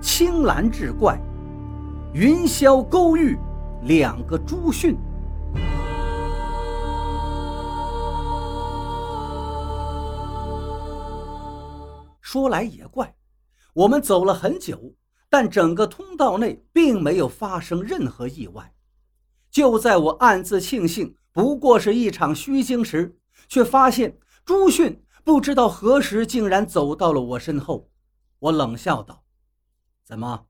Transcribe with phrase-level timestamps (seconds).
[0.00, 1.20] 青蓝志怪，
[2.14, 3.36] 云霄勾玉，
[3.82, 4.96] 两个朱迅。
[12.20, 13.12] 说来也怪，
[13.74, 14.94] 我们走了很久，
[15.28, 18.72] 但整个通道内并没有发生任何意外。
[19.50, 23.16] 就在我暗自庆幸不过是一场虚惊时，
[23.48, 27.90] 却发现朱迅不知道何时竟然走到了我身后。
[28.38, 29.24] 我冷笑道
[30.08, 30.46] ：“怎么，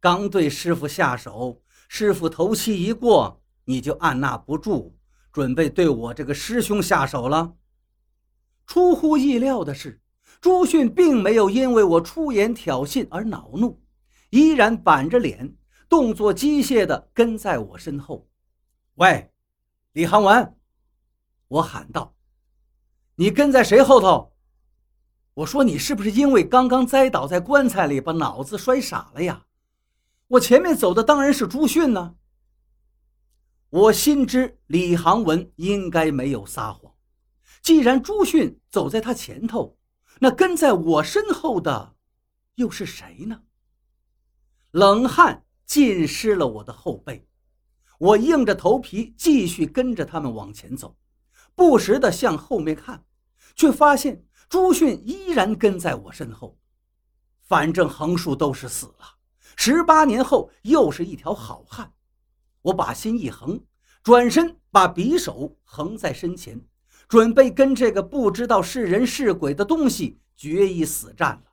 [0.00, 4.92] 刚对师傅下手，师傅头七一过，你就按捺不住，
[5.32, 7.54] 准备对我这个师兄下手了？”
[8.68, 10.02] 出乎意料的是，
[10.42, 13.82] 朱迅并没有因为我出言挑衅而恼怒，
[14.28, 15.56] 依然板着脸，
[15.88, 18.28] 动作机械地跟在我身后。
[18.96, 19.32] 喂，
[19.92, 20.54] 李航文，
[21.48, 22.14] 我喊道
[23.16, 24.34] ：“你跟在谁后头？”
[25.38, 29.44] 我说：“你是不是因为刚刚栽倒在棺材里，把脑子摔傻了呀？”
[30.26, 32.16] 我前面走的当然是朱迅呢。
[33.70, 36.92] 我心知李航文应该没有撒谎，
[37.62, 39.78] 既然朱迅走在他前头，
[40.18, 41.94] 那跟在我身后的
[42.56, 43.42] 又是谁呢？
[44.72, 47.28] 冷汗浸湿了我的后背。
[47.98, 50.96] 我硬着头皮继续跟着他们往前走，
[51.54, 53.04] 不时地向后面看，
[53.54, 56.58] 却发现朱迅依然跟在我身后。
[57.42, 59.16] 反正横竖都是死了，
[59.56, 61.92] 十八年后又是一条好汉。
[62.62, 63.60] 我把心一横，
[64.02, 66.60] 转身把匕首横在身前，
[67.08, 71.52] 准备跟这个不知道是人是鬼的东西决一死战了。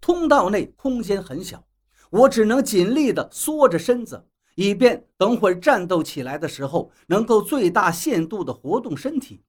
[0.00, 1.66] 通道内空间很小，
[2.10, 4.26] 我只能尽力地缩着身子。
[4.54, 9.42] 以便等会战斗起来的时候，能够最大限度地活动身体。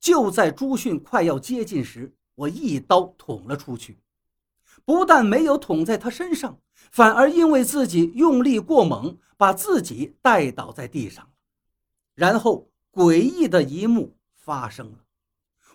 [0.00, 3.98] 就在朱迅快要接近时，我一刀捅了出去，
[4.84, 6.60] 不但没有捅在他身上，
[6.92, 11.30] 反而因为自己用力过猛，把自己带倒在地上了。
[12.14, 14.98] 然后诡异的一幕发生了，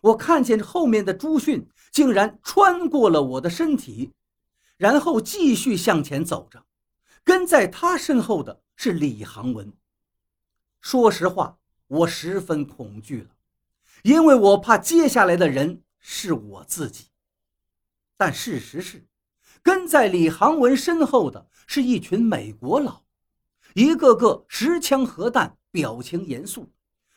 [0.01, 4.13] 我看见后面的朱迅竟然穿过了我的身体，
[4.77, 6.65] 然后继续向前走着。
[7.25, 9.71] 跟在他身后的是李航文。
[10.81, 13.29] 说实话，我十分恐惧了，
[14.03, 17.07] 因为我怕接下来的人是我自己。
[18.17, 19.07] 但事实是，
[19.61, 23.03] 跟在李航文身后的是一群美国佬，
[23.73, 26.71] 一个个持枪核弹，表情严肃，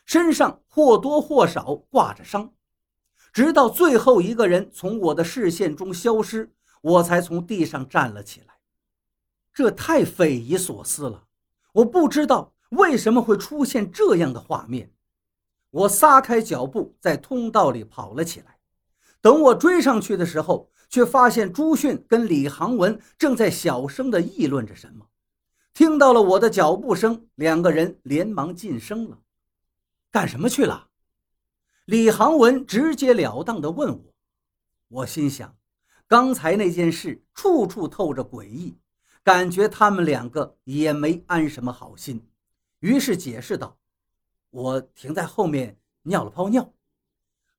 [0.04, 2.52] 身上或多或少挂着伤。
[3.32, 8.54] 直到最后一个人从我的视线中消失，我才从地上站了起来。
[9.52, 11.26] 这太匪夷所思了，
[11.72, 14.92] 我不知道为什么会出现这样的画面。
[15.76, 18.56] 我撒开脚步，在通道里跑了起来。
[19.20, 25.06] 等我追上去的时候，却发现朱迅跟李航文正在小声地议论着什么。
[25.74, 29.18] 听到了我的脚步声，两个人连忙噤声了。
[30.10, 30.88] 干什么去了？
[31.84, 34.14] 李航文直截了当地问我。
[34.88, 35.54] 我心想，
[36.08, 38.78] 刚才那件事处处透着诡异。
[39.22, 42.26] 感觉他们两个也没安什么好心，
[42.78, 43.76] 于是解释道
[44.56, 46.72] ：“我停在后面尿了泡尿。”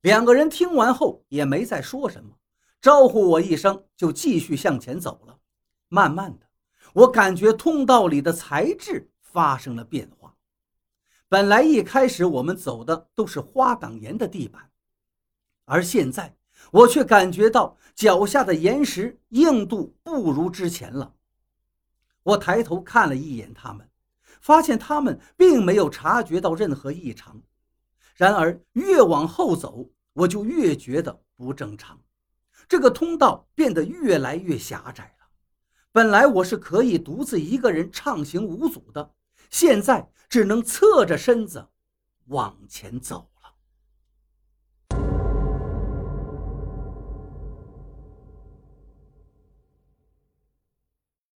[0.02, 2.35] 两个人听完后也没再说什么，
[2.81, 5.38] 招呼我一声就继续向前走了。
[5.90, 6.47] 慢慢的，
[6.94, 10.35] 我感觉通道里的材质发生了变化。
[11.30, 14.72] 本来一开始我们走的都是花岗岩的地板，
[15.66, 16.35] 而现在
[16.72, 21.14] 我却感觉到脚下的岩石硬度不如之前了。
[22.24, 23.88] 我抬头看了一眼他们，
[24.41, 27.41] 发现他们并没有察觉到任何异常。
[28.15, 31.99] 然而越往后走，我就越觉得不正常。
[32.67, 35.27] 这个通道变得越来越狭窄了。
[35.91, 39.13] 本来我是可以独自一个人畅行无阻的，
[39.49, 41.67] 现在只能侧着身子
[42.25, 43.29] 往前走。